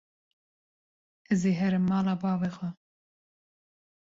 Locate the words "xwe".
2.55-2.69